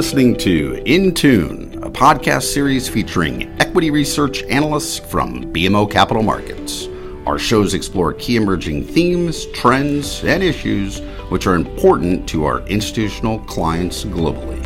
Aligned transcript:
listening 0.00 0.34
to 0.34 0.82
In 0.86 1.12
Tune, 1.12 1.78
a 1.82 1.90
podcast 1.90 2.44
series 2.44 2.88
featuring 2.88 3.54
equity 3.60 3.90
research 3.90 4.42
analysts 4.44 4.98
from 4.98 5.52
BMO 5.52 5.90
Capital 5.90 6.22
Markets. 6.22 6.88
Our 7.26 7.38
shows 7.38 7.74
explore 7.74 8.14
key 8.14 8.36
emerging 8.36 8.86
themes, 8.86 9.44
trends, 9.52 10.24
and 10.24 10.42
issues 10.42 11.00
which 11.28 11.46
are 11.46 11.54
important 11.54 12.26
to 12.30 12.46
our 12.46 12.66
institutional 12.66 13.40
clients 13.40 14.06
globally. 14.06 14.64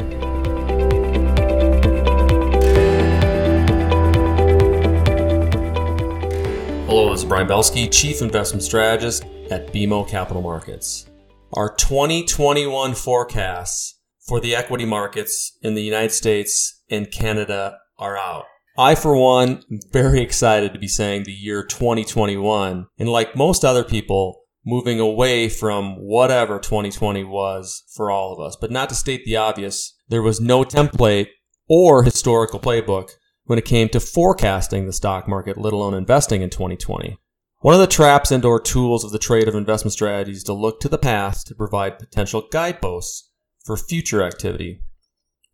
Hello, 6.86 7.10
this 7.10 7.22
is 7.22 7.24
Brian 7.24 7.48
Belski, 7.48 7.92
Chief 7.92 8.22
Investment 8.22 8.62
Strategist 8.62 9.24
at 9.50 9.72
BMO 9.72 10.08
Capital 10.08 10.42
Markets. 10.42 11.10
Our 11.54 11.74
2021 11.74 12.94
forecasts 12.94 13.94
for 14.26 14.40
the 14.40 14.54
equity 14.54 14.84
markets 14.84 15.56
in 15.62 15.74
the 15.74 15.82
United 15.82 16.12
States 16.12 16.82
and 16.90 17.10
Canada 17.10 17.78
are 17.98 18.16
out. 18.16 18.44
I, 18.76 18.94
for 18.96 19.16
one, 19.16 19.62
am 19.70 19.78
very 19.92 20.20
excited 20.20 20.72
to 20.72 20.80
be 20.80 20.88
saying 20.88 21.24
the 21.24 21.32
year 21.32 21.64
2021. 21.64 22.86
And 22.98 23.08
like 23.08 23.36
most 23.36 23.64
other 23.64 23.84
people, 23.84 24.40
moving 24.66 24.98
away 24.98 25.48
from 25.48 25.96
whatever 25.96 26.58
2020 26.58 27.22
was 27.24 27.84
for 27.94 28.10
all 28.10 28.32
of 28.32 28.40
us. 28.40 28.56
But 28.60 28.72
not 28.72 28.88
to 28.88 28.94
state 28.94 29.24
the 29.24 29.36
obvious, 29.36 29.94
there 30.08 30.22
was 30.22 30.40
no 30.40 30.64
template 30.64 31.28
or 31.68 32.02
historical 32.02 32.58
playbook 32.58 33.10
when 33.44 33.58
it 33.58 33.64
came 33.64 33.88
to 33.90 34.00
forecasting 34.00 34.86
the 34.86 34.92
stock 34.92 35.28
market, 35.28 35.58
let 35.58 35.72
alone 35.72 35.94
investing 35.94 36.42
in 36.42 36.50
2020. 36.50 37.18
One 37.60 37.74
of 37.74 37.80
the 37.80 37.86
traps 37.86 38.30
and 38.30 38.44
or 38.44 38.60
tools 38.60 39.04
of 39.04 39.12
the 39.12 39.18
trade 39.18 39.48
of 39.48 39.54
investment 39.54 39.92
strategies 39.92 40.44
to 40.44 40.52
look 40.52 40.80
to 40.80 40.88
the 40.88 40.98
past 40.98 41.46
to 41.46 41.54
provide 41.54 41.98
potential 41.98 42.46
guideposts 42.50 43.30
for 43.64 43.76
future 43.76 44.22
activity. 44.22 44.80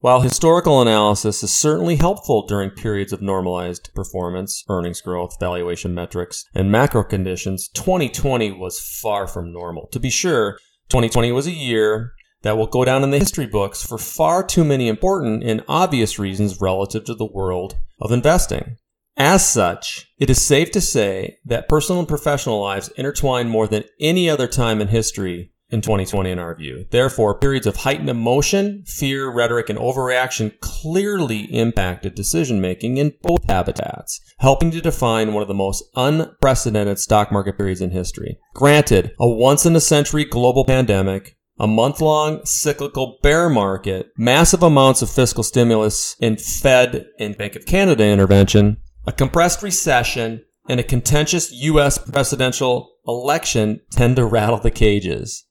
While 0.00 0.22
historical 0.22 0.80
analysis 0.80 1.42
is 1.42 1.56
certainly 1.56 1.96
helpful 1.96 2.46
during 2.46 2.70
periods 2.70 3.12
of 3.12 3.20
normalized 3.20 3.90
performance, 3.94 4.64
earnings 4.68 5.02
growth, 5.02 5.38
valuation 5.38 5.94
metrics, 5.94 6.46
and 6.54 6.72
macro 6.72 7.04
conditions, 7.04 7.68
2020 7.74 8.52
was 8.52 8.80
far 8.80 9.26
from 9.26 9.52
normal. 9.52 9.88
To 9.92 10.00
be 10.00 10.08
sure, 10.08 10.58
2020 10.88 11.32
was 11.32 11.46
a 11.46 11.52
year 11.52 12.14
that 12.42 12.56
will 12.56 12.66
go 12.66 12.82
down 12.82 13.02
in 13.02 13.10
the 13.10 13.18
history 13.18 13.46
books 13.46 13.82
for 13.82 13.98
far 13.98 14.42
too 14.42 14.64
many 14.64 14.88
important 14.88 15.44
and 15.44 15.62
obvious 15.68 16.18
reasons 16.18 16.62
relative 16.62 17.04
to 17.04 17.14
the 17.14 17.26
world 17.30 17.76
of 18.00 18.10
investing. 18.10 18.76
As 19.18 19.46
such, 19.46 20.10
it 20.18 20.30
is 20.30 20.42
safe 20.42 20.70
to 20.70 20.80
say 20.80 21.36
that 21.44 21.68
personal 21.68 21.98
and 21.98 22.08
professional 22.08 22.62
lives 22.62 22.88
intertwine 22.96 23.50
more 23.50 23.66
than 23.66 23.84
any 24.00 24.30
other 24.30 24.46
time 24.46 24.80
in 24.80 24.88
history 24.88 25.49
in 25.70 25.80
2020 25.80 26.30
in 26.30 26.38
our 26.38 26.54
view. 26.54 26.86
Therefore, 26.90 27.38
periods 27.38 27.66
of 27.66 27.76
heightened 27.76 28.08
emotion, 28.08 28.82
fear, 28.86 29.30
rhetoric, 29.30 29.68
and 29.68 29.78
overreaction 29.78 30.58
clearly 30.60 31.42
impacted 31.54 32.14
decision 32.14 32.60
making 32.60 32.96
in 32.96 33.14
both 33.22 33.44
habitats, 33.48 34.20
helping 34.38 34.70
to 34.72 34.80
define 34.80 35.32
one 35.32 35.42
of 35.42 35.48
the 35.48 35.54
most 35.54 35.84
unprecedented 35.96 36.98
stock 36.98 37.30
market 37.30 37.56
periods 37.56 37.80
in 37.80 37.90
history. 37.90 38.38
Granted, 38.54 39.12
a 39.20 39.28
once 39.28 39.66
in 39.66 39.76
a 39.76 39.80
century 39.80 40.24
global 40.24 40.64
pandemic, 40.64 41.36
a 41.58 41.66
month 41.66 42.00
long 42.00 42.40
cyclical 42.44 43.18
bear 43.22 43.50
market, 43.50 44.08
massive 44.16 44.62
amounts 44.62 45.02
of 45.02 45.10
fiscal 45.10 45.42
stimulus 45.42 46.16
and 46.20 46.40
Fed 46.40 47.06
and 47.18 47.36
Bank 47.36 47.54
of 47.54 47.66
Canada 47.66 48.04
intervention, 48.04 48.78
a 49.06 49.12
compressed 49.12 49.62
recession, 49.62 50.42
and 50.68 50.80
a 50.80 50.84
contentious 50.84 51.52
U.S. 51.52 51.98
presidential 51.98 52.90
election 53.06 53.80
tend 53.90 54.16
to 54.16 54.24
rattle 54.24 54.58
the 54.58 54.70
cages. 54.70 55.46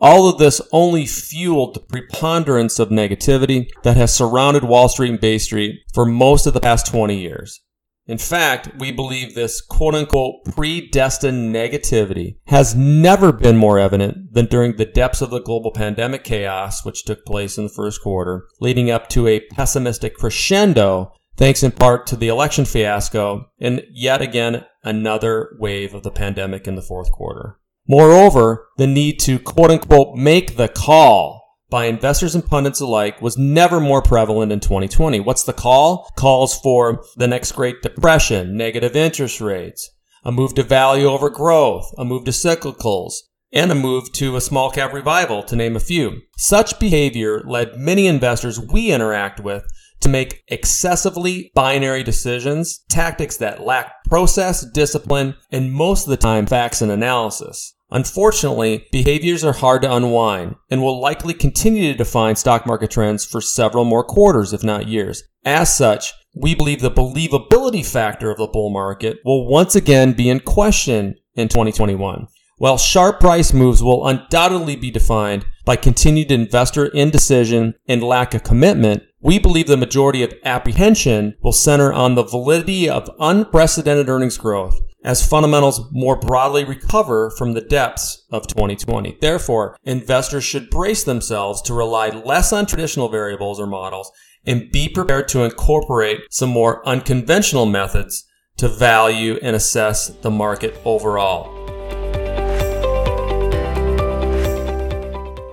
All 0.00 0.28
of 0.28 0.38
this 0.38 0.60
only 0.70 1.06
fueled 1.06 1.74
the 1.74 1.80
preponderance 1.80 2.78
of 2.78 2.90
negativity 2.90 3.68
that 3.82 3.96
has 3.96 4.14
surrounded 4.14 4.62
Wall 4.62 4.88
Street 4.88 5.10
and 5.10 5.20
Bay 5.20 5.38
Street 5.38 5.80
for 5.92 6.04
most 6.04 6.46
of 6.46 6.54
the 6.54 6.60
past 6.60 6.86
20 6.86 7.18
years. 7.18 7.60
In 8.06 8.16
fact, 8.16 8.70
we 8.78 8.90
believe 8.90 9.34
this 9.34 9.60
quote 9.60 9.94
unquote 9.94 10.44
predestined 10.44 11.54
negativity 11.54 12.36
has 12.46 12.74
never 12.74 13.32
been 13.32 13.56
more 13.56 13.78
evident 13.78 14.32
than 14.32 14.46
during 14.46 14.76
the 14.76 14.86
depths 14.86 15.20
of 15.20 15.30
the 15.30 15.42
global 15.42 15.72
pandemic 15.72 16.24
chaos, 16.24 16.84
which 16.84 17.04
took 17.04 17.26
place 17.26 17.58
in 17.58 17.64
the 17.64 17.70
first 17.70 18.00
quarter, 18.00 18.46
leading 18.60 18.90
up 18.90 19.08
to 19.10 19.26
a 19.26 19.40
pessimistic 19.50 20.16
crescendo, 20.16 21.12
thanks 21.36 21.62
in 21.62 21.72
part 21.72 22.06
to 22.06 22.16
the 22.16 22.28
election 22.28 22.64
fiasco 22.64 23.50
and 23.60 23.82
yet 23.90 24.22
again 24.22 24.64
another 24.84 25.56
wave 25.58 25.92
of 25.92 26.02
the 26.02 26.10
pandemic 26.10 26.66
in 26.66 26.76
the 26.76 26.82
fourth 26.82 27.12
quarter. 27.12 27.58
Moreover, 27.88 28.68
the 28.76 28.86
need 28.86 29.18
to 29.20 29.38
quote 29.38 29.70
unquote 29.70 30.14
make 30.16 30.56
the 30.56 30.68
call 30.68 31.38
by 31.70 31.86
investors 31.86 32.34
and 32.34 32.44
pundits 32.44 32.80
alike 32.80 33.22
was 33.22 33.38
never 33.38 33.80
more 33.80 34.02
prevalent 34.02 34.52
in 34.52 34.60
2020. 34.60 35.20
What's 35.20 35.44
the 35.44 35.54
call? 35.54 36.10
Calls 36.16 36.58
for 36.60 37.02
the 37.16 37.26
next 37.26 37.52
Great 37.52 37.80
Depression, 37.80 38.56
negative 38.56 38.94
interest 38.94 39.40
rates, 39.40 39.90
a 40.22 40.30
move 40.30 40.54
to 40.54 40.62
value 40.62 41.06
over 41.06 41.30
growth, 41.30 41.90
a 41.96 42.04
move 42.04 42.24
to 42.24 42.30
cyclicals, 42.30 43.14
and 43.52 43.72
a 43.72 43.74
move 43.74 44.12
to 44.12 44.36
a 44.36 44.40
small 44.42 44.70
cap 44.70 44.92
revival, 44.92 45.42
to 45.44 45.56
name 45.56 45.74
a 45.74 45.80
few. 45.80 46.20
Such 46.36 46.78
behavior 46.78 47.42
led 47.46 47.76
many 47.76 48.06
investors 48.06 48.60
we 48.60 48.90
interact 48.90 49.40
with 49.40 49.64
to 50.00 50.10
make 50.10 50.42
excessively 50.48 51.50
binary 51.54 52.02
decisions, 52.02 52.84
tactics 52.88 53.38
that 53.38 53.64
lack 53.64 54.04
process, 54.04 54.64
discipline, 54.72 55.34
and 55.50 55.72
most 55.72 56.04
of 56.04 56.10
the 56.10 56.16
time 56.16 56.46
facts 56.46 56.82
and 56.82 56.92
analysis. 56.92 57.74
Unfortunately, 57.90 58.86
behaviors 58.92 59.42
are 59.42 59.54
hard 59.54 59.80
to 59.82 59.92
unwind 59.92 60.56
and 60.70 60.82
will 60.82 61.00
likely 61.00 61.32
continue 61.32 61.90
to 61.90 61.96
define 61.96 62.36
stock 62.36 62.66
market 62.66 62.90
trends 62.90 63.24
for 63.24 63.40
several 63.40 63.84
more 63.84 64.04
quarters, 64.04 64.52
if 64.52 64.62
not 64.62 64.88
years. 64.88 65.22
As 65.44 65.74
such, 65.74 66.12
we 66.34 66.54
believe 66.54 66.82
the 66.82 66.90
believability 66.90 67.84
factor 67.84 68.30
of 68.30 68.36
the 68.36 68.46
bull 68.46 68.68
market 68.68 69.18
will 69.24 69.48
once 69.48 69.74
again 69.74 70.12
be 70.12 70.28
in 70.28 70.40
question 70.40 71.14
in 71.34 71.48
2021. 71.48 72.26
While 72.58 72.76
sharp 72.76 73.20
price 73.20 73.54
moves 73.54 73.82
will 73.82 74.06
undoubtedly 74.06 74.76
be 74.76 74.90
defined 74.90 75.46
by 75.64 75.76
continued 75.76 76.30
investor 76.30 76.86
indecision 76.86 77.74
and 77.86 78.02
lack 78.02 78.34
of 78.34 78.42
commitment, 78.42 79.04
we 79.20 79.38
believe 79.38 79.66
the 79.66 79.76
majority 79.76 80.22
of 80.22 80.34
apprehension 80.44 81.36
will 81.42 81.52
center 81.52 81.92
on 81.92 82.16
the 82.16 82.24
validity 82.24 82.88
of 82.88 83.10
unprecedented 83.18 84.08
earnings 84.08 84.36
growth 84.36 84.78
as 85.04 85.26
fundamentals 85.26 85.80
more 85.92 86.18
broadly 86.18 86.64
recover 86.64 87.30
from 87.30 87.52
the 87.52 87.60
depths 87.60 88.24
of 88.30 88.46
2020. 88.46 89.18
Therefore, 89.20 89.76
investors 89.84 90.44
should 90.44 90.70
brace 90.70 91.04
themselves 91.04 91.62
to 91.62 91.74
rely 91.74 92.08
less 92.08 92.52
on 92.52 92.66
traditional 92.66 93.08
variables 93.08 93.60
or 93.60 93.66
models 93.66 94.10
and 94.46 94.70
be 94.72 94.88
prepared 94.88 95.28
to 95.28 95.44
incorporate 95.44 96.20
some 96.30 96.50
more 96.50 96.86
unconventional 96.86 97.66
methods 97.66 98.24
to 98.56 98.68
value 98.68 99.38
and 99.42 99.54
assess 99.54 100.08
the 100.08 100.30
market 100.30 100.76
overall. 100.84 101.54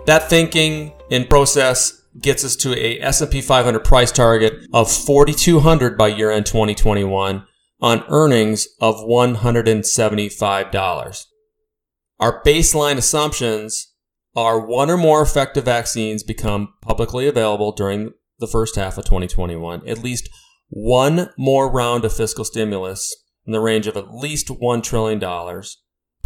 That 0.05 0.29
thinking 0.29 0.93
and 1.11 1.29
process 1.29 2.03
gets 2.19 2.45
us 2.45 2.55
to 2.57 2.73
a 2.75 2.99
S&P 3.01 3.41
500 3.41 3.83
price 3.83 4.11
target 4.11 4.67
of 4.73 4.91
4200 4.91 5.97
by 5.97 6.07
year 6.07 6.31
end 6.31 6.45
2021 6.45 7.45
on 7.85 8.03
earnings 8.09 8.67
of 8.81 8.95
$175. 8.95 11.25
Our 12.19 12.43
baseline 12.43 12.97
assumptions 12.97 13.93
are 14.35 14.65
one 14.65 14.89
or 14.89 14.97
more 14.97 15.21
effective 15.21 15.65
vaccines 15.65 16.23
become 16.23 16.73
publicly 16.81 17.27
available 17.27 17.71
during 17.71 18.13
the 18.39 18.47
first 18.47 18.75
half 18.75 18.97
of 18.97 19.05
2021, 19.05 19.87
at 19.87 19.99
least 19.99 20.27
one 20.69 21.29
more 21.37 21.71
round 21.71 22.03
of 22.03 22.11
fiscal 22.11 22.43
stimulus 22.43 23.15
in 23.45 23.53
the 23.53 23.59
range 23.59 23.85
of 23.85 23.95
at 23.95 24.15
least 24.15 24.47
$1 24.47 24.81
trillion. 24.81 25.19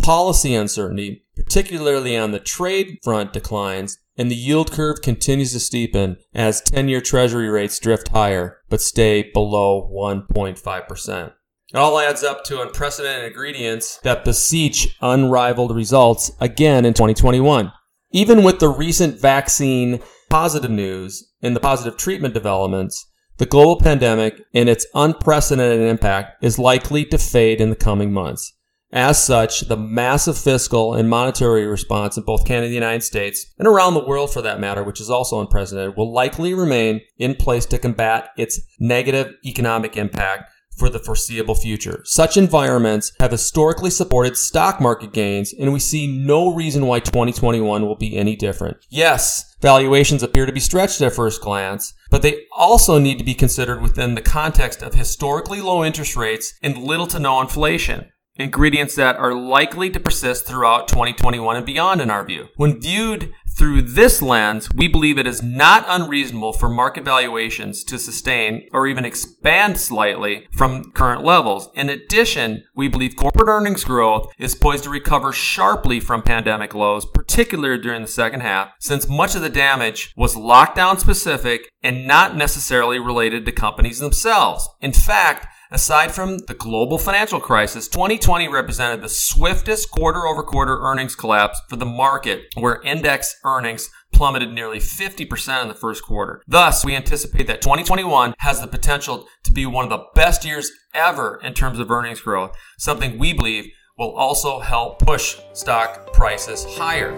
Policy 0.01 0.55
uncertainty, 0.55 1.25
particularly 1.35 2.15
on 2.15 2.31
the 2.31 2.39
trade 2.39 2.99
front, 3.03 3.33
declines, 3.33 3.97
and 4.15 4.31
the 4.31 4.35
yield 4.35 4.71
curve 4.71 5.01
continues 5.01 5.51
to 5.51 5.57
steepen 5.57 6.15
as 6.33 6.61
10 6.61 6.87
year 6.87 7.01
treasury 7.01 7.49
rates 7.49 7.79
drift 7.79 8.07
higher 8.07 8.59
but 8.69 8.81
stay 8.81 9.29
below 9.33 9.91
1.5%. 9.93 11.33
It 11.71 11.77
all 11.77 11.99
adds 11.99 12.23
up 12.23 12.43
to 12.45 12.61
unprecedented 12.61 13.25
ingredients 13.25 13.99
that 14.01 14.25
beseech 14.25 14.97
unrivaled 15.01 15.75
results 15.75 16.31
again 16.39 16.83
in 16.83 16.95
2021. 16.95 17.71
Even 18.11 18.43
with 18.43 18.57
the 18.57 18.69
recent 18.69 19.21
vaccine 19.21 20.01
positive 20.31 20.71
news 20.71 21.31
and 21.43 21.55
the 21.55 21.59
positive 21.59 21.95
treatment 21.95 22.33
developments, 22.33 23.05
the 23.37 23.45
global 23.45 23.79
pandemic 23.79 24.41
and 24.51 24.67
its 24.67 24.87
unprecedented 24.95 25.81
impact 25.81 26.43
is 26.43 26.57
likely 26.57 27.05
to 27.05 27.19
fade 27.19 27.61
in 27.61 27.69
the 27.69 27.75
coming 27.75 28.11
months. 28.11 28.51
As 28.91 29.23
such, 29.23 29.61
the 29.61 29.77
massive 29.77 30.39
fiscal 30.39 30.95
and 30.95 31.07
monetary 31.07 31.67
response 31.67 32.17
in 32.17 32.23
both 32.23 32.45
Canada 32.45 32.65
and 32.65 32.71
the 32.71 32.75
United 32.75 33.03
States, 33.03 33.45
and 33.59 33.67
around 33.67 33.93
the 33.93 34.03
world 34.03 34.33
for 34.33 34.41
that 34.41 34.59
matter, 34.59 34.83
which 34.83 34.99
is 34.99 35.11
also 35.11 35.39
unprecedented, 35.39 35.95
will 35.95 36.11
likely 36.11 36.55
remain 36.55 37.01
in 37.19 37.35
place 37.35 37.67
to 37.67 37.77
combat 37.77 38.29
its 38.35 38.59
negative 38.79 39.35
economic 39.45 39.95
impact 39.95 40.51
for 40.79 40.89
the 40.89 40.97
foreseeable 40.99 41.55
future. 41.55 42.01
Such 42.05 42.37
environments 42.37 43.11
have 43.19 43.31
historically 43.31 43.91
supported 43.91 44.37
stock 44.37 44.79
market 44.79 45.13
gains, 45.13 45.53
and 45.53 45.73
we 45.73 45.79
see 45.79 46.07
no 46.07 46.55
reason 46.55 46.87
why 46.87 47.01
2021 47.01 47.85
will 47.85 47.95
be 47.95 48.17
any 48.17 48.35
different. 48.35 48.77
Yes, 48.89 49.55
valuations 49.61 50.23
appear 50.23 50.45
to 50.45 50.53
be 50.53 50.59
stretched 50.59 51.01
at 51.01 51.13
first 51.13 51.41
glance, 51.41 51.93
but 52.09 52.21
they 52.21 52.45
also 52.57 52.97
need 52.97 53.19
to 53.19 53.25
be 53.25 53.35
considered 53.35 53.81
within 53.81 54.15
the 54.15 54.21
context 54.21 54.81
of 54.81 54.93
historically 54.93 55.61
low 55.61 55.83
interest 55.83 56.15
rates 56.15 56.53
and 56.63 56.77
little 56.77 57.07
to 57.07 57.19
no 57.19 57.41
inflation 57.41 58.09
ingredients 58.39 58.95
that 58.95 59.17
are 59.17 59.33
likely 59.33 59.89
to 59.89 59.99
persist 59.99 60.45
throughout 60.45 60.87
2021 60.87 61.57
and 61.57 61.65
beyond 61.65 62.01
in 62.01 62.09
our 62.09 62.23
view. 62.25 62.47
When 62.55 62.81
viewed 62.81 63.33
through 63.57 63.81
this 63.81 64.21
lens, 64.21 64.69
we 64.73 64.87
believe 64.87 65.17
it 65.17 65.27
is 65.27 65.43
not 65.43 65.83
unreasonable 65.87 66.53
for 66.53 66.69
market 66.69 67.03
valuations 67.03 67.83
to 67.83 67.99
sustain 67.99 68.69
or 68.71 68.87
even 68.87 69.03
expand 69.03 69.77
slightly 69.77 70.47
from 70.53 70.91
current 70.93 71.25
levels. 71.25 71.69
In 71.75 71.89
addition, 71.89 72.63
we 72.73 72.87
believe 72.87 73.17
corporate 73.17 73.49
earnings 73.49 73.83
growth 73.83 74.31
is 74.39 74.55
poised 74.55 74.85
to 74.85 74.89
recover 74.89 75.33
sharply 75.33 75.99
from 75.99 76.21
pandemic 76.21 76.73
lows, 76.73 77.05
particularly 77.05 77.81
during 77.81 78.01
the 78.01 78.07
second 78.07 78.39
half, 78.39 78.71
since 78.79 79.09
much 79.09 79.35
of 79.35 79.41
the 79.41 79.49
damage 79.49 80.13
was 80.15 80.35
lockdown 80.35 80.97
specific 80.97 81.69
and 81.83 82.07
not 82.07 82.37
necessarily 82.37 82.99
related 82.99 83.45
to 83.45 83.51
companies 83.51 83.99
themselves. 83.99 84.69
In 84.79 84.93
fact, 84.93 85.47
Aside 85.71 86.11
from 86.11 86.39
the 86.39 86.55
global 86.55 86.97
financial 86.97 87.39
crisis, 87.39 87.87
2020 87.87 88.47
represented 88.47 89.03
the 89.03 89.09
swiftest 89.09 89.91
quarter 89.91 90.25
over 90.25 90.41
quarter 90.41 90.79
earnings 90.79 91.15
collapse 91.15 91.61
for 91.69 91.75
the 91.75 91.85
market, 91.85 92.45
where 92.55 92.81
index 92.81 93.35
earnings 93.45 93.91
plummeted 94.11 94.51
nearly 94.51 94.79
50% 94.79 95.61
in 95.61 95.67
the 95.67 95.75
first 95.75 96.03
quarter. 96.03 96.41
Thus, 96.47 96.83
we 96.83 96.95
anticipate 96.95 97.45
that 97.45 97.61
2021 97.61 98.33
has 98.39 98.59
the 98.59 98.65
potential 98.65 99.27
to 99.43 99.51
be 99.51 99.67
one 99.67 99.83
of 99.83 99.91
the 99.91 100.05
best 100.15 100.43
years 100.43 100.71
ever 100.95 101.39
in 101.43 101.53
terms 101.53 101.77
of 101.77 101.91
earnings 101.91 102.21
growth, 102.21 102.57
something 102.79 103.19
we 103.19 103.33
believe 103.33 103.67
will 103.95 104.15
also 104.15 104.61
help 104.61 104.97
push 104.97 105.37
stock 105.53 106.11
prices 106.13 106.65
higher. 106.67 107.11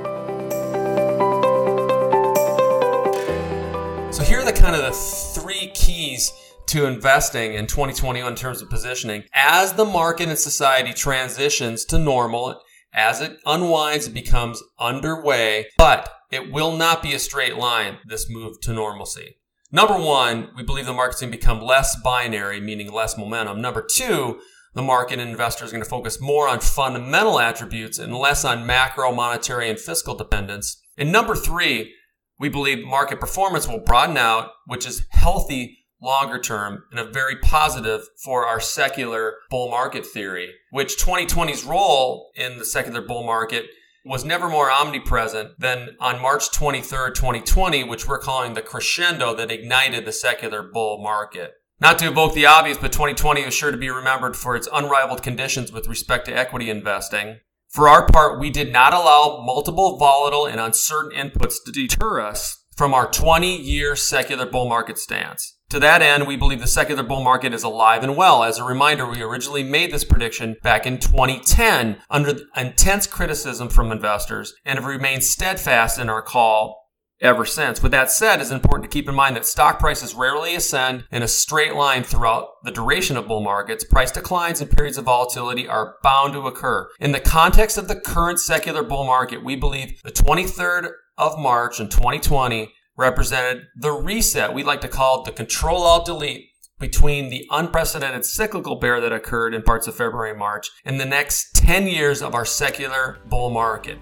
So 4.12 4.24
here 4.24 4.40
are 4.40 4.46
the 4.46 4.52
kind 4.52 4.76
of 4.76 4.82
the 4.82 4.92
three 4.92 5.72
keys 5.74 6.34
to 6.68 6.86
investing 6.86 7.54
in 7.54 7.68
2021 7.68 8.32
in 8.32 8.36
terms 8.36 8.62
of 8.62 8.70
positioning. 8.70 9.24
As 9.34 9.74
the 9.74 9.86
market 9.86 10.30
and 10.30 10.38
society 10.38 10.94
transitions 10.94 11.86
to 11.86 11.98
normal, 11.98 12.62
as 12.94 13.22
it 13.22 13.38
unwinds, 13.46 14.08
it 14.08 14.14
becomes 14.14 14.62
underway, 14.80 15.68
but 15.78 16.10
it 16.32 16.52
will 16.52 16.76
not 16.76 17.02
be 17.02 17.14
a 17.14 17.20
straight 17.20 17.58
line, 17.58 17.98
this 18.06 18.30
move 18.30 18.60
to 18.62 18.74
normalcy. 18.74 19.38
Number 19.72 19.98
one, 19.98 20.50
we 20.56 20.64
believe 20.64 20.86
the 20.86 20.94
market's 20.94 21.22
going 21.22 21.32
to 21.32 21.38
become 21.38 21.62
less 21.62 21.96
binary, 22.02 22.60
meaning 22.60 22.92
less 22.92 23.18
momentum. 23.18 23.62
Number 23.62 23.82
two, 23.82 24.42
the 24.74 24.82
market 24.82 25.20
and 25.20 25.30
investors 25.30 25.70
are 25.70 25.72
going 25.72 25.84
to 25.84 25.90
focus 25.90 26.22
more 26.22 26.48
on 26.48 26.60
fundamental 26.60 27.40
attributes 27.40 28.00
and 28.00 28.16
less 28.16 28.44
on 28.44 28.66
macro, 28.66 29.14
monetary, 29.14 29.70
and 29.70 29.80
fiscal 29.80 30.16
dependence. 30.16 30.82
And 30.98 31.12
number 31.12 31.36
three, 31.36 31.94
we 32.40 32.50
believe 32.50 32.86
market 32.86 33.20
performance 33.20 33.68
will 33.68 33.80
broaden 33.80 34.18
out, 34.18 34.50
which 34.66 34.86
is 34.88 35.06
healthy 35.10 35.81
longer 36.02 36.40
term 36.40 36.84
and 36.92 37.00
a 37.00 37.12
very 37.12 37.36
positive 37.38 38.08
for 38.24 38.46
our 38.46 38.60
secular 38.60 39.36
bull 39.50 39.70
market 39.70 40.06
theory, 40.06 40.52
which 40.72 40.98
2020's 40.98 41.64
role 41.64 42.32
in 42.36 42.58
the 42.58 42.66
secular 42.66 43.02
bull 43.02 43.24
market 43.24 43.66
was 44.04 44.26
never 44.26 44.50
more 44.50 44.72
omnipresent 44.72 45.60
than 45.60 45.90
on 46.00 46.22
March 46.22 46.50
23rd, 46.52 47.14
2020, 47.14 47.84
which 47.84 48.08
we're 48.08 48.18
calling 48.18 48.54
the 48.54 48.62
crescendo 48.62 49.36
that 49.36 49.52
ignited 49.52 50.06
the 50.06 50.12
secular 50.12 50.64
bull 50.64 51.02
market. 51.04 51.54
Not 51.80 52.00
to 52.00 52.08
evoke 52.08 52.34
the 52.34 52.46
obvious, 52.46 52.78
but 52.78 52.92
2020 52.92 53.42
is 53.42 53.54
sure 53.54 53.72
to 53.72 53.78
be 53.78 53.90
remembered 53.90 54.36
for 54.36 54.56
its 54.56 54.68
unrivaled 54.72 55.24
conditions 55.24 55.72
with 55.72 55.88
respect 55.88 56.26
to 56.26 56.38
equity 56.38 56.70
investing. 56.70 57.40
For 57.70 57.88
our 57.88 58.06
part, 58.06 58.40
we 58.40 58.50
did 58.50 58.72
not 58.72 58.94
allow 58.94 59.42
multiple 59.46 59.98
volatile 59.98 60.46
and 60.46 60.60
uncertain 60.60 61.12
inputs 61.12 61.56
to 61.66 61.72
deter 61.72 62.20
us 62.20 62.66
from 62.76 62.94
our 62.94 63.10
20 63.10 63.56
year 63.56 63.96
secular 63.96 64.46
bull 64.46 64.68
market 64.68 64.98
stance. 64.98 65.58
To 65.72 65.80
that 65.80 66.02
end, 66.02 66.28
we 66.28 66.36
believe 66.36 66.60
the 66.60 66.68
secular 66.68 67.02
bull 67.02 67.24
market 67.24 67.54
is 67.54 67.64
alive 67.64 68.04
and 68.04 68.18
well. 68.18 68.44
As 68.44 68.58
a 68.58 68.64
reminder, 68.66 69.10
we 69.10 69.22
originally 69.22 69.64
made 69.64 69.94
this 69.94 70.04
prediction 70.04 70.58
back 70.62 70.86
in 70.86 71.00
2010 71.00 72.02
under 72.10 72.42
intense 72.58 73.08
criticism 73.08 73.70
from 73.70 73.90
investors 73.90 74.54
and 74.66 74.78
have 74.78 74.86
remained 74.86 75.24
steadfast 75.24 75.98
in 75.98 76.10
our 76.10 76.22
call 76.22 76.90
ever 77.22 77.46
since. 77.46 77.82
With 77.82 77.94
that 77.94 78.12
said, 78.12 78.42
it's 78.42 78.52
important 78.52 78.92
to 78.92 78.94
keep 78.94 79.08
in 79.08 79.16
mind 79.16 79.38
that 79.38 79.46
stock 79.46 79.80
prices 79.80 80.14
rarely 80.14 80.56
ascend 80.56 81.06
in 81.10 81.24
a 81.24 81.28
straight 81.30 81.74
line 81.74 82.04
throughout 82.04 82.50
the 82.66 82.72
duration 82.72 83.16
of 83.16 83.30
bull 83.30 83.40
markets. 83.40 83.86
Price 83.86 84.12
declines 84.12 84.60
and 84.60 84.70
periods 84.70 84.98
of 84.98 85.06
volatility 85.06 85.70
are 85.70 85.96
bound 86.04 86.34
to 86.34 86.48
occur. 86.48 86.90
In 87.00 87.14
the 87.14 87.22
context 87.22 87.78
of 87.78 87.88
the 87.88 87.96
current 87.96 88.42
secular 88.42 88.84
bull 88.84 89.06
market, 89.06 89.42
we 89.42 89.56
believe 89.56 90.02
the 90.04 90.12
23rd 90.12 90.92
of 91.18 91.40
March 91.40 91.80
in 91.80 91.88
2020 91.88 92.74
represented 93.02 93.68
the 93.76 93.92
reset. 93.92 94.54
We 94.54 94.64
like 94.64 94.82
to 94.82 94.88
call 94.88 95.22
it 95.22 95.26
the 95.26 95.32
control 95.32 95.82
alt 95.82 96.06
delete 96.06 96.50
between 96.80 97.30
the 97.30 97.46
unprecedented 97.52 98.26
cyclical 98.26 98.76
bear 98.76 99.02
that 99.02 99.12
occurred 99.12 99.54
in 99.54 99.64
parts 99.64 99.88
of 99.88 99.96
February 99.96 100.32
and 100.32 100.40
March 100.40 100.70
and 100.86 101.00
the 101.00 101.06
next 101.06 101.56
10 101.56 101.88
years 101.88 102.22
of 102.22 102.36
our 102.36 102.46
secular 102.46 103.20
bull 103.28 103.50
market. 103.50 103.98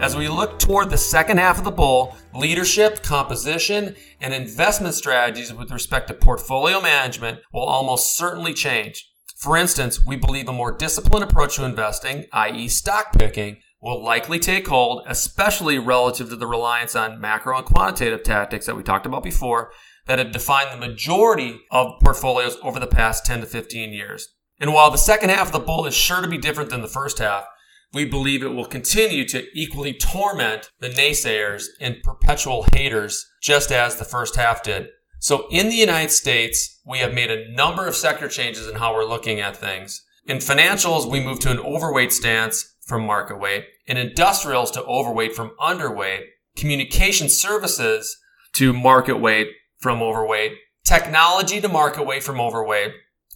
As 0.00 0.16
we 0.16 0.28
look 0.28 0.58
toward 0.58 0.88
the 0.88 0.96
second 0.96 1.38
half 1.38 1.58
of 1.58 1.64
the 1.64 1.70
bull, 1.70 2.16
leadership, 2.34 3.02
composition, 3.02 3.94
and 4.20 4.32
investment 4.32 4.94
strategies 4.94 5.52
with 5.52 5.70
respect 5.70 6.08
to 6.08 6.14
portfolio 6.14 6.80
management 6.80 7.40
will 7.52 7.64
almost 7.64 8.16
certainly 8.16 8.54
change. 8.54 9.09
For 9.40 9.56
instance, 9.56 10.04
we 10.04 10.16
believe 10.16 10.50
a 10.50 10.52
more 10.52 10.70
disciplined 10.70 11.24
approach 11.24 11.56
to 11.56 11.64
investing, 11.64 12.26
i.e., 12.30 12.68
stock 12.68 13.14
picking, 13.14 13.56
will 13.80 14.04
likely 14.04 14.38
take 14.38 14.68
hold, 14.68 15.02
especially 15.06 15.78
relative 15.78 16.28
to 16.28 16.36
the 16.36 16.46
reliance 16.46 16.94
on 16.94 17.22
macro 17.22 17.56
and 17.56 17.64
quantitative 17.64 18.22
tactics 18.22 18.66
that 18.66 18.76
we 18.76 18.82
talked 18.82 19.06
about 19.06 19.22
before 19.22 19.72
that 20.06 20.18
have 20.18 20.32
defined 20.32 20.70
the 20.70 20.86
majority 20.86 21.58
of 21.70 21.98
portfolios 22.02 22.58
over 22.62 22.78
the 22.78 22.86
past 22.86 23.24
10 23.24 23.40
to 23.40 23.46
15 23.46 23.94
years. 23.94 24.28
And 24.60 24.74
while 24.74 24.90
the 24.90 24.98
second 24.98 25.30
half 25.30 25.46
of 25.46 25.52
the 25.52 25.58
bull 25.60 25.86
is 25.86 25.94
sure 25.94 26.20
to 26.20 26.28
be 26.28 26.36
different 26.36 26.68
than 26.68 26.82
the 26.82 26.86
first 26.86 27.18
half, 27.18 27.46
we 27.94 28.04
believe 28.04 28.42
it 28.42 28.48
will 28.48 28.66
continue 28.66 29.26
to 29.28 29.46
equally 29.58 29.94
torment 29.94 30.70
the 30.80 30.90
naysayers 30.90 31.64
and 31.80 32.02
perpetual 32.02 32.66
haters 32.74 33.26
just 33.40 33.72
as 33.72 33.96
the 33.96 34.04
first 34.04 34.36
half 34.36 34.62
did. 34.62 34.88
So 35.20 35.46
in 35.50 35.68
the 35.68 35.76
United 35.76 36.10
States, 36.10 36.80
we 36.84 36.98
have 36.98 37.12
made 37.12 37.30
a 37.30 37.52
number 37.52 37.86
of 37.86 37.94
sector 37.94 38.26
changes 38.26 38.66
in 38.66 38.76
how 38.76 38.94
we're 38.94 39.04
looking 39.04 39.38
at 39.38 39.54
things. 39.54 40.02
In 40.26 40.38
financials, 40.38 41.10
we 41.10 41.20
moved 41.20 41.42
to 41.42 41.50
an 41.50 41.58
overweight 41.60 42.10
stance 42.10 42.74
from 42.86 43.04
market 43.04 43.38
weight. 43.38 43.66
In 43.86 43.98
industrials 43.98 44.70
to 44.72 44.82
overweight 44.84 45.36
from 45.36 45.52
underweight. 45.60 46.22
Communication 46.56 47.28
services 47.28 48.16
to 48.54 48.72
market 48.72 49.20
weight 49.20 49.48
from 49.78 50.02
overweight. 50.02 50.52
Technology 50.84 51.60
to 51.60 51.68
market 51.68 52.06
weight 52.06 52.22
from 52.22 52.40
overweight. 52.40 52.92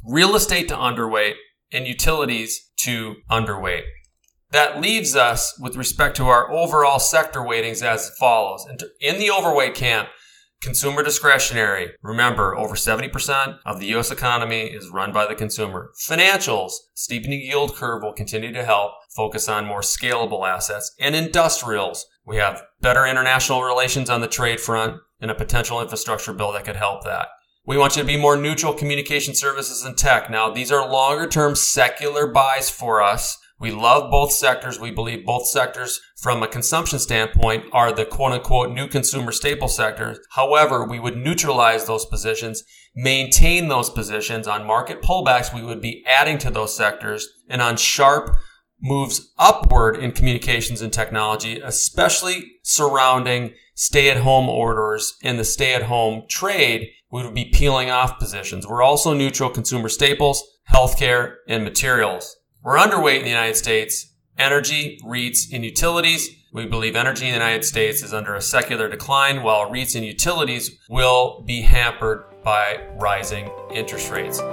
Real 0.08 0.34
estate 0.34 0.68
to 0.68 0.74
underweight. 0.74 1.34
And 1.70 1.86
utilities 1.86 2.70
to 2.78 3.16
underweight. 3.30 3.82
That 4.52 4.80
leaves 4.80 5.14
us 5.16 5.58
with 5.60 5.76
respect 5.76 6.16
to 6.16 6.24
our 6.24 6.50
overall 6.50 6.98
sector 6.98 7.40
weightings 7.40 7.82
as 7.82 8.10
follows. 8.18 8.66
In 9.00 9.18
the 9.18 9.30
overweight 9.30 9.74
camp, 9.74 10.08
Consumer 10.60 11.02
discretionary. 11.02 11.92
Remember, 12.02 12.56
over 12.56 12.74
70% 12.74 13.58
of 13.66 13.80
the 13.80 13.86
U.S. 13.88 14.10
economy 14.10 14.62
is 14.62 14.88
run 14.88 15.12
by 15.12 15.26
the 15.26 15.34
consumer. 15.34 15.90
Financials. 15.98 16.72
Steepening 16.94 17.42
yield 17.42 17.74
curve 17.74 18.02
will 18.02 18.14
continue 18.14 18.52
to 18.52 18.64
help 18.64 18.92
focus 19.14 19.48
on 19.48 19.66
more 19.66 19.82
scalable 19.82 20.48
assets. 20.48 20.94
And 20.98 21.14
industrials. 21.14 22.06
We 22.26 22.36
have 22.36 22.62
better 22.80 23.04
international 23.04 23.62
relations 23.62 24.08
on 24.08 24.22
the 24.22 24.28
trade 24.28 24.60
front 24.60 25.00
and 25.20 25.30
a 25.30 25.34
potential 25.34 25.80
infrastructure 25.80 26.32
bill 26.32 26.52
that 26.52 26.64
could 26.64 26.76
help 26.76 27.04
that. 27.04 27.28
We 27.66 27.78
want 27.78 27.96
you 27.96 28.02
to 28.02 28.06
be 28.06 28.16
more 28.16 28.36
neutral 28.36 28.74
communication 28.74 29.34
services 29.34 29.84
and 29.84 29.96
tech. 29.96 30.30
Now, 30.30 30.50
these 30.50 30.70
are 30.70 30.90
longer 30.90 31.26
term 31.26 31.54
secular 31.54 32.26
buys 32.26 32.68
for 32.70 33.02
us 33.02 33.38
we 33.64 33.70
love 33.70 34.10
both 34.10 34.30
sectors. 34.30 34.78
We 34.78 34.90
believe 34.90 35.24
both 35.24 35.46
sectors, 35.46 35.98
from 36.18 36.42
a 36.42 36.46
consumption 36.46 36.98
standpoint, 36.98 37.64
are 37.72 37.92
the 37.92 38.04
quote 38.04 38.32
unquote 38.32 38.70
new 38.72 38.86
consumer 38.86 39.32
staple 39.32 39.68
sectors. 39.68 40.18
However, 40.32 40.84
we 40.84 41.00
would 41.00 41.16
neutralize 41.16 41.86
those 41.86 42.04
positions, 42.04 42.62
maintain 42.94 43.68
those 43.68 43.88
positions. 43.88 44.46
On 44.46 44.66
market 44.66 45.00
pullbacks, 45.00 45.54
we 45.54 45.62
would 45.62 45.80
be 45.80 46.04
adding 46.06 46.36
to 46.40 46.50
those 46.50 46.76
sectors. 46.76 47.26
And 47.48 47.62
on 47.62 47.78
sharp 47.78 48.36
moves 48.82 49.32
upward 49.38 49.96
in 49.96 50.12
communications 50.12 50.82
and 50.82 50.92
technology, 50.92 51.58
especially 51.58 52.44
surrounding 52.64 53.54
stay 53.74 54.10
at 54.10 54.18
home 54.18 54.50
orders 54.50 55.16
in 55.22 55.38
the 55.38 55.44
stay 55.44 55.72
at 55.72 55.84
home 55.84 56.24
trade, 56.28 56.90
we 57.10 57.24
would 57.24 57.34
be 57.34 57.50
peeling 57.50 57.90
off 57.90 58.18
positions. 58.18 58.66
We're 58.66 58.82
also 58.82 59.14
neutral 59.14 59.48
consumer 59.48 59.88
staples, 59.88 60.44
healthcare, 60.70 61.36
and 61.48 61.64
materials. 61.64 62.36
We're 62.64 62.78
underweight 62.78 63.18
in 63.18 63.24
the 63.24 63.28
United 63.28 63.56
States. 63.56 64.14
Energy, 64.38 64.98
REITs, 65.04 65.52
and 65.52 65.62
utilities. 65.62 66.30
We 66.50 66.64
believe 66.64 66.96
energy 66.96 67.26
in 67.26 67.32
the 67.32 67.38
United 67.38 67.62
States 67.62 68.02
is 68.02 68.14
under 68.14 68.36
a 68.36 68.40
secular 68.40 68.88
decline, 68.88 69.42
while 69.42 69.70
REITs 69.70 69.96
and 69.96 70.02
utilities 70.02 70.78
will 70.88 71.44
be 71.46 71.60
hampered 71.60 72.24
by 72.42 72.80
rising 72.98 73.50
interest 73.70 74.10
rates. 74.10 74.38
So, 74.38 74.46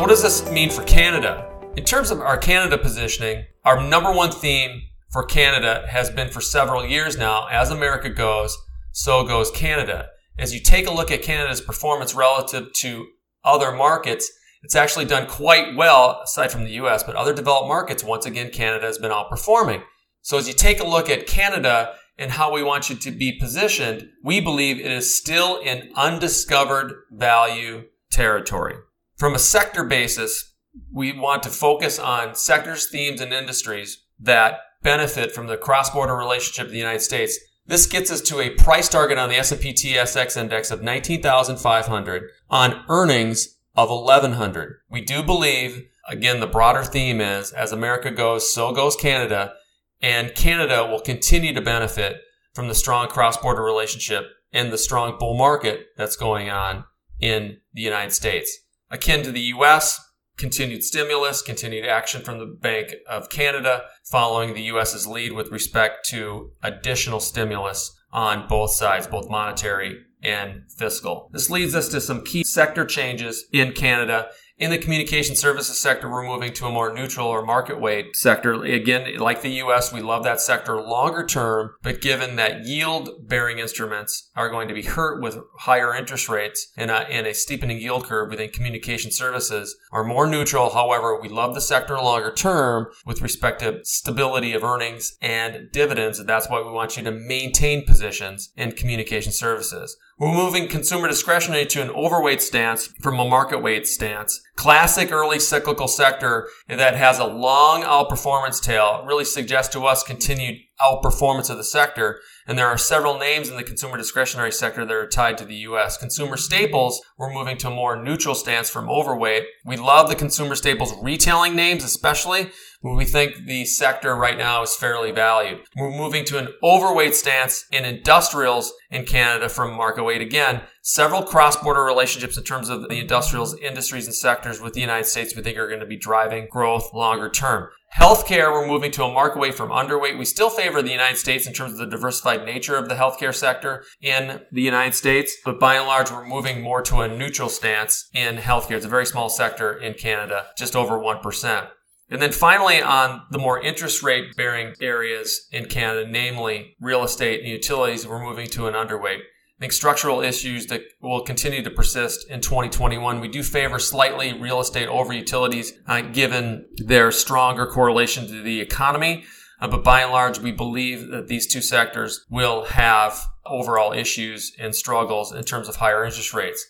what 0.00 0.08
does 0.08 0.22
this 0.22 0.50
mean 0.50 0.70
for 0.70 0.84
Canada? 0.84 1.52
In 1.76 1.84
terms 1.84 2.10
of 2.10 2.22
our 2.22 2.38
Canada 2.38 2.78
positioning, 2.78 3.44
our 3.66 3.86
number 3.86 4.10
one 4.10 4.32
theme 4.32 4.80
for 5.12 5.26
Canada 5.26 5.84
has 5.90 6.08
been 6.08 6.30
for 6.30 6.40
several 6.40 6.86
years 6.86 7.18
now 7.18 7.46
as 7.48 7.70
America 7.70 8.08
goes, 8.08 8.56
so 8.92 9.22
goes 9.22 9.50
Canada. 9.50 10.08
As 10.38 10.54
you 10.54 10.60
take 10.60 10.86
a 10.86 10.94
look 10.94 11.10
at 11.10 11.20
Canada's 11.20 11.60
performance 11.60 12.14
relative 12.14 12.72
to 12.76 13.08
other 13.44 13.70
markets, 13.70 14.32
it's 14.66 14.74
actually 14.74 15.04
done 15.04 15.28
quite 15.28 15.76
well, 15.76 16.22
aside 16.24 16.50
from 16.50 16.64
the 16.64 16.72
US, 16.72 17.04
but 17.04 17.14
other 17.14 17.32
developed 17.32 17.68
markets, 17.68 18.02
once 18.02 18.26
again, 18.26 18.50
Canada 18.50 18.84
has 18.84 18.98
been 18.98 19.12
outperforming. 19.12 19.80
So 20.22 20.38
as 20.38 20.48
you 20.48 20.54
take 20.54 20.80
a 20.80 20.86
look 20.86 21.08
at 21.08 21.28
Canada 21.28 21.94
and 22.18 22.32
how 22.32 22.52
we 22.52 22.64
want 22.64 22.90
you 22.90 22.96
to 22.96 23.12
be 23.12 23.38
positioned, 23.38 24.08
we 24.24 24.40
believe 24.40 24.80
it 24.80 24.90
is 24.90 25.16
still 25.16 25.60
in 25.60 25.92
undiscovered 25.94 26.94
value 27.12 27.84
territory. 28.10 28.74
From 29.16 29.36
a 29.36 29.38
sector 29.38 29.84
basis, 29.84 30.56
we 30.92 31.12
want 31.12 31.44
to 31.44 31.48
focus 31.48 32.00
on 32.00 32.34
sectors, 32.34 32.88
themes, 32.88 33.20
and 33.20 33.32
industries 33.32 34.02
that 34.18 34.58
benefit 34.82 35.30
from 35.30 35.46
the 35.46 35.56
cross-border 35.56 36.16
relationship 36.16 36.66
of 36.66 36.72
the 36.72 36.78
United 36.78 37.02
States. 37.02 37.38
This 37.66 37.86
gets 37.86 38.10
us 38.10 38.20
to 38.22 38.40
a 38.40 38.50
price 38.50 38.88
target 38.88 39.16
on 39.16 39.28
the 39.28 39.36
S&P 39.36 39.72
TSX 39.72 40.36
index 40.36 40.72
of 40.72 40.82
19,500 40.82 42.24
on 42.50 42.84
earnings 42.88 43.55
of 43.76 43.90
1100. 43.90 44.76
We 44.90 45.02
do 45.02 45.22
believe, 45.22 45.88
again, 46.08 46.40
the 46.40 46.46
broader 46.46 46.82
theme 46.82 47.20
is 47.20 47.52
as 47.52 47.72
America 47.72 48.10
goes, 48.10 48.52
so 48.52 48.72
goes 48.72 48.96
Canada, 48.96 49.54
and 50.00 50.34
Canada 50.34 50.86
will 50.86 51.00
continue 51.00 51.52
to 51.54 51.60
benefit 51.60 52.20
from 52.54 52.68
the 52.68 52.74
strong 52.74 53.08
cross-border 53.08 53.62
relationship 53.62 54.24
and 54.52 54.72
the 54.72 54.78
strong 54.78 55.18
bull 55.18 55.36
market 55.36 55.88
that's 55.96 56.16
going 56.16 56.48
on 56.48 56.84
in 57.20 57.58
the 57.72 57.82
United 57.82 58.12
States. 58.12 58.58
Akin 58.90 59.22
to 59.22 59.32
the 59.32 59.40
US, 59.40 60.00
continued 60.36 60.82
stimulus, 60.82 61.42
continued 61.42 61.86
action 61.86 62.22
from 62.22 62.38
the 62.38 62.46
Bank 62.46 62.94
of 63.08 63.28
Canada, 63.28 63.84
following 64.04 64.54
the 64.54 64.62
US's 64.62 65.06
lead 65.06 65.32
with 65.32 65.50
respect 65.50 66.08
to 66.08 66.52
additional 66.62 67.20
stimulus 67.20 67.94
on 68.12 68.46
both 68.48 68.70
sides, 68.70 69.06
both 69.06 69.28
monetary 69.28 69.98
and 70.22 70.62
fiscal. 70.70 71.30
This 71.32 71.50
leads 71.50 71.74
us 71.74 71.88
to 71.88 72.00
some 72.00 72.24
key 72.24 72.44
sector 72.44 72.84
changes 72.84 73.44
in 73.52 73.72
Canada 73.72 74.28
in 74.58 74.70
the 74.70 74.78
communication 74.78 75.36
services 75.36 75.78
sector, 75.78 76.10
we're 76.10 76.26
moving 76.26 76.52
to 76.54 76.64
a 76.64 76.72
more 76.72 76.94
neutral 76.94 77.28
or 77.28 77.44
market 77.44 77.78
weight 77.78 78.16
sector. 78.16 78.54
Again, 78.64 79.18
like 79.18 79.42
the 79.42 79.60
US, 79.62 79.92
we 79.92 80.00
love 80.00 80.24
that 80.24 80.40
sector 80.40 80.80
longer 80.80 81.26
term, 81.26 81.72
but 81.82 82.00
given 82.00 82.36
that 82.36 82.64
yield 82.64 83.28
bearing 83.28 83.58
instruments 83.58 84.30
are 84.34 84.48
going 84.48 84.68
to 84.68 84.74
be 84.74 84.82
hurt 84.82 85.20
with 85.20 85.38
higher 85.58 85.94
interest 85.94 86.30
rates 86.30 86.72
and 86.74 86.90
a, 86.90 87.00
and 87.10 87.26
a 87.26 87.34
steepening 87.34 87.78
yield 87.78 88.04
curve 88.04 88.30
within 88.30 88.48
communication 88.48 89.10
services 89.10 89.76
are 89.92 90.04
more 90.04 90.26
neutral. 90.26 90.70
However, 90.70 91.20
we 91.20 91.28
love 91.28 91.54
the 91.54 91.60
sector 91.60 91.96
longer 91.96 92.32
term 92.32 92.86
with 93.04 93.20
respect 93.20 93.60
to 93.60 93.80
stability 93.84 94.54
of 94.54 94.64
earnings 94.64 95.18
and 95.20 95.70
dividends. 95.70 96.18
And 96.18 96.26
that's 96.26 96.48
why 96.48 96.62
we 96.62 96.70
want 96.70 96.96
you 96.96 97.02
to 97.04 97.10
maintain 97.10 97.84
positions 97.84 98.52
in 98.56 98.72
communication 98.72 99.32
services. 99.32 99.98
We're 100.18 100.32
moving 100.32 100.68
consumer 100.68 101.08
discretionary 101.08 101.66
to 101.66 101.82
an 101.82 101.90
overweight 101.90 102.40
stance 102.40 102.86
from 102.86 103.20
a 103.20 103.28
market 103.28 103.58
weight 103.62 103.86
stance. 103.86 104.40
Classic 104.54 105.12
early 105.12 105.38
cyclical 105.38 105.88
sector 105.88 106.48
that 106.68 106.96
has 106.96 107.18
a 107.18 107.26
long 107.26 107.82
outperformance 107.82 108.62
tail 108.62 109.04
really 109.06 109.26
suggests 109.26 109.70
to 109.74 109.84
us 109.84 110.02
continued 110.02 110.62
outperformance 110.80 111.50
of 111.50 111.58
the 111.58 111.64
sector. 111.64 112.20
And 112.46 112.58
there 112.58 112.66
are 112.66 112.78
several 112.78 113.18
names 113.18 113.50
in 113.50 113.56
the 113.56 113.62
consumer 113.62 113.98
discretionary 113.98 114.52
sector 114.52 114.86
that 114.86 114.94
are 114.94 115.06
tied 115.06 115.36
to 115.36 115.44
the 115.44 115.56
U.S. 115.56 115.98
Consumer 115.98 116.38
staples, 116.38 117.02
we're 117.18 117.32
moving 117.32 117.58
to 117.58 117.68
a 117.68 117.74
more 117.74 118.02
neutral 118.02 118.34
stance 118.34 118.70
from 118.70 118.88
overweight. 118.88 119.44
We 119.66 119.76
love 119.76 120.08
the 120.08 120.14
consumer 120.14 120.54
staples 120.54 120.94
retailing 121.02 121.54
names, 121.54 121.84
especially 121.84 122.52
when 122.86 122.96
we 122.96 123.04
think 123.04 123.46
the 123.46 123.64
sector 123.64 124.14
right 124.14 124.38
now 124.38 124.62
is 124.62 124.76
fairly 124.76 125.10
valued. 125.10 125.58
We're 125.76 125.90
moving 125.90 126.24
to 126.26 126.38
an 126.38 126.48
overweight 126.62 127.16
stance 127.16 127.64
in 127.72 127.84
industrials 127.84 128.72
in 128.92 129.04
Canada 129.04 129.48
from 129.48 129.76
market 129.76 130.04
weight. 130.04 130.20
Again, 130.20 130.60
several 130.82 131.24
cross-border 131.24 131.82
relationships 131.82 132.38
in 132.38 132.44
terms 132.44 132.68
of 132.68 132.88
the 132.88 133.00
industrials, 133.00 133.58
industries, 133.58 134.06
and 134.06 134.14
sectors 134.14 134.60
with 134.60 134.74
the 134.74 134.80
United 134.80 135.06
States 135.06 135.34
we 135.34 135.42
think 135.42 135.58
are 135.58 135.66
going 135.66 135.80
to 135.80 135.86
be 135.86 135.96
driving 135.96 136.46
growth 136.48 136.94
longer 136.94 137.28
term. 137.28 137.70
Healthcare, 137.98 138.52
we're 138.52 138.68
moving 138.68 138.92
to 138.92 139.02
a 139.02 139.12
market 139.12 139.40
weight 139.40 139.56
from 139.56 139.70
underweight. 139.70 140.16
We 140.16 140.24
still 140.24 140.50
favor 140.50 140.80
the 140.80 140.90
United 140.90 141.16
States 141.16 141.44
in 141.44 141.54
terms 141.54 141.72
of 141.72 141.78
the 141.78 141.86
diversified 141.86 142.44
nature 142.44 142.76
of 142.76 142.88
the 142.88 142.94
healthcare 142.94 143.34
sector 143.34 143.84
in 144.00 144.42
the 144.52 144.62
United 144.62 144.94
States, 144.94 145.36
but 145.44 145.58
by 145.58 145.74
and 145.74 145.88
large, 145.88 146.12
we're 146.12 146.24
moving 146.24 146.62
more 146.62 146.82
to 146.82 147.00
a 147.00 147.08
neutral 147.08 147.48
stance 147.48 148.08
in 148.14 148.36
healthcare. 148.36 148.76
It's 148.76 148.86
a 148.86 148.88
very 148.88 149.06
small 149.06 149.28
sector 149.28 149.76
in 149.76 149.94
Canada, 149.94 150.46
just 150.56 150.76
over 150.76 151.00
1%. 151.00 151.68
And 152.08 152.22
then 152.22 152.32
finally, 152.32 152.80
on 152.80 153.22
the 153.30 153.38
more 153.38 153.60
interest 153.60 154.02
rate 154.02 154.36
bearing 154.36 154.74
areas 154.80 155.48
in 155.50 155.66
Canada, 155.66 156.08
namely 156.08 156.76
real 156.80 157.02
estate 157.02 157.40
and 157.40 157.48
utilities, 157.48 158.06
we're 158.06 158.22
moving 158.22 158.46
to 158.48 158.68
an 158.68 158.74
underweight. 158.74 159.18
I 159.18 159.60
think 159.60 159.72
structural 159.72 160.20
issues 160.20 160.66
that 160.66 160.82
will 161.00 161.22
continue 161.22 161.62
to 161.62 161.70
persist 161.70 162.28
in 162.28 162.42
2021. 162.42 163.20
We 163.20 163.28
do 163.28 163.42
favor 163.42 163.78
slightly 163.78 164.38
real 164.38 164.60
estate 164.60 164.86
over 164.86 165.14
utilities, 165.14 165.72
uh, 165.86 166.02
given 166.02 166.66
their 166.76 167.10
stronger 167.10 167.66
correlation 167.66 168.26
to 168.26 168.42
the 168.42 168.60
economy. 168.60 169.24
Uh, 169.58 169.68
but 169.68 169.82
by 169.82 170.02
and 170.02 170.12
large, 170.12 170.38
we 170.38 170.52
believe 170.52 171.08
that 171.08 171.28
these 171.28 171.46
two 171.46 171.62
sectors 171.62 172.24
will 172.28 172.64
have 172.64 173.26
overall 173.46 173.92
issues 173.92 174.52
and 174.58 174.74
struggles 174.74 175.32
in 175.32 175.42
terms 175.42 175.68
of 175.68 175.76
higher 175.76 176.04
interest 176.04 176.34
rates. 176.34 176.66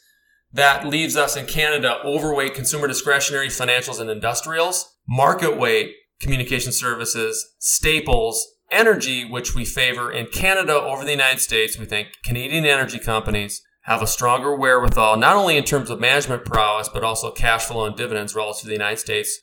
That 0.53 0.87
leaves 0.87 1.17
us 1.17 1.37
in 1.37 1.47
Canada 1.47 1.99
overweight 2.05 2.55
consumer 2.55 2.87
discretionary 2.87 3.49
financials 3.49 4.01
and 4.01 4.09
industrials, 4.09 4.96
market 5.09 5.57
weight 5.57 5.95
communication 6.21 6.73
services, 6.73 7.55
staples, 7.59 8.47
energy, 8.71 9.25
which 9.25 9.55
we 9.55 9.65
favor 9.65 10.11
in 10.11 10.27
Canada 10.27 10.75
over 10.75 11.05
the 11.05 11.11
United 11.11 11.41
States. 11.41 11.79
We 11.79 11.85
think 11.85 12.09
Canadian 12.25 12.65
energy 12.65 12.99
companies 12.99 13.63
have 13.83 14.03
a 14.03 14.07
stronger 14.07 14.57
wherewithal, 14.57 15.17
not 15.17 15.37
only 15.37 15.57
in 15.57 15.65
terms 15.65 15.91
of 15.91 16.01
management 16.01 16.45
prowess, 16.45 16.89
but 16.89 17.05
also 17.05 17.31
cash 17.31 17.65
flow 17.65 17.85
and 17.85 17.97
dividends 17.97 18.35
relative 18.35 18.63
to 18.63 18.67
the 18.67 18.73
United 18.73 18.99
States. 18.99 19.39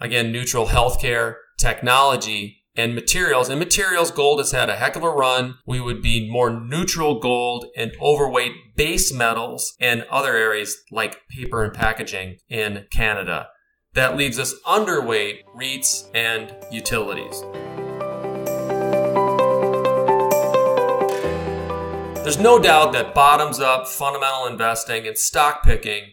Again, 0.00 0.30
neutral 0.30 0.66
healthcare, 0.66 1.34
technology, 1.58 2.58
and 2.76 2.94
materials. 2.94 3.48
In 3.48 3.58
materials, 3.58 4.12
gold 4.12 4.38
has 4.38 4.52
had 4.52 4.70
a 4.70 4.76
heck 4.76 4.94
of 4.94 5.02
a 5.02 5.10
run. 5.10 5.56
We 5.66 5.80
would 5.80 6.00
be 6.00 6.30
more 6.30 6.48
neutral 6.48 7.18
gold 7.18 7.66
and 7.76 7.90
overweight 8.00 8.52
base 8.76 9.12
metals 9.12 9.74
and 9.80 10.04
other 10.08 10.36
areas 10.36 10.76
like 10.92 11.22
paper 11.28 11.64
and 11.64 11.74
packaging 11.74 12.36
in 12.48 12.86
Canada. 12.92 13.48
That 13.98 14.16
leaves 14.16 14.38
us 14.38 14.54
underweight 14.60 15.42
REITs 15.56 16.08
and 16.14 16.54
utilities. 16.70 17.40
There's 22.22 22.38
no 22.38 22.60
doubt 22.60 22.92
that 22.92 23.12
bottoms 23.12 23.58
up 23.58 23.88
fundamental 23.88 24.46
investing 24.46 25.08
and 25.08 25.18
stock 25.18 25.64
picking 25.64 26.12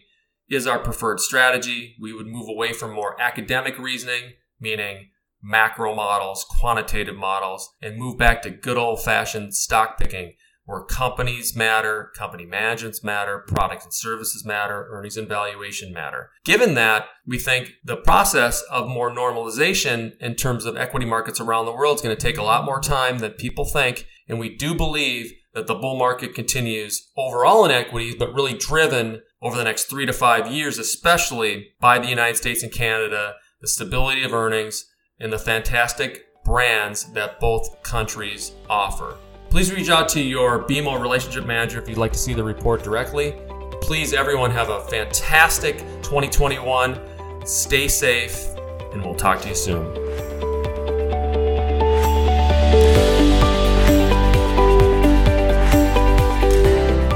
is 0.50 0.66
our 0.66 0.80
preferred 0.80 1.20
strategy. 1.20 1.94
We 2.00 2.12
would 2.12 2.26
move 2.26 2.48
away 2.48 2.72
from 2.72 2.92
more 2.92 3.14
academic 3.20 3.78
reasoning, 3.78 4.32
meaning 4.60 5.10
macro 5.40 5.94
models, 5.94 6.44
quantitative 6.58 7.14
models, 7.14 7.72
and 7.80 7.96
move 7.96 8.18
back 8.18 8.42
to 8.42 8.50
good 8.50 8.78
old 8.78 9.04
fashioned 9.04 9.54
stock 9.54 9.96
picking 9.96 10.32
where 10.66 10.82
companies 10.82 11.56
matter, 11.56 12.10
company 12.16 12.44
managements 12.44 13.02
matter, 13.02 13.44
products 13.46 13.84
and 13.84 13.94
services 13.94 14.44
matter, 14.44 14.88
earnings 14.90 15.16
and 15.16 15.28
valuation 15.28 15.92
matter. 15.92 16.30
Given 16.44 16.74
that, 16.74 17.06
we 17.24 17.38
think 17.38 17.72
the 17.84 17.96
process 17.96 18.62
of 18.70 18.88
more 18.88 19.10
normalization 19.10 20.16
in 20.20 20.34
terms 20.34 20.64
of 20.64 20.76
equity 20.76 21.06
markets 21.06 21.40
around 21.40 21.66
the 21.66 21.72
world 21.72 21.96
is 21.96 22.02
going 22.02 22.16
to 22.16 22.20
take 22.20 22.36
a 22.36 22.42
lot 22.42 22.64
more 22.64 22.80
time 22.80 23.20
than 23.20 23.32
people 23.32 23.64
think. 23.64 24.06
And 24.28 24.38
we 24.40 24.56
do 24.56 24.74
believe 24.74 25.32
that 25.54 25.68
the 25.68 25.74
bull 25.74 25.96
market 25.96 26.34
continues 26.34 27.10
overall 27.16 27.64
in 27.64 27.70
equities, 27.70 28.16
but 28.16 28.34
really 28.34 28.54
driven 28.54 29.22
over 29.40 29.56
the 29.56 29.64
next 29.64 29.84
three 29.84 30.04
to 30.04 30.12
five 30.12 30.50
years, 30.50 30.78
especially 30.78 31.68
by 31.80 31.98
the 31.98 32.08
United 32.08 32.36
States 32.36 32.62
and 32.62 32.72
Canada, 32.72 33.34
the 33.60 33.68
stability 33.68 34.24
of 34.24 34.34
earnings, 34.34 34.84
and 35.20 35.32
the 35.32 35.38
fantastic 35.38 36.24
brands 36.44 37.12
that 37.12 37.40
both 37.40 37.82
countries 37.82 38.52
offer. 38.68 39.16
Please 39.50 39.72
reach 39.72 39.88
out 39.88 40.08
to 40.10 40.20
your 40.20 40.64
BMO 40.64 41.00
relationship 41.00 41.46
manager 41.46 41.80
if 41.80 41.88
you'd 41.88 41.98
like 41.98 42.12
to 42.12 42.18
see 42.18 42.34
the 42.34 42.44
report 42.44 42.82
directly. 42.82 43.34
Please, 43.80 44.12
everyone, 44.12 44.50
have 44.50 44.68
a 44.68 44.80
fantastic 44.82 45.78
2021. 46.02 47.00
Stay 47.46 47.88
safe, 47.88 48.48
and 48.92 49.04
we'll 49.04 49.14
talk 49.14 49.40
to 49.42 49.48
you 49.48 49.54
soon. 49.54 49.94